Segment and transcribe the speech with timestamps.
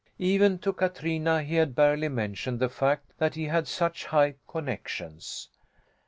[0.17, 5.47] Even to Katrina he had barely mentioned the fact that he had such high connections.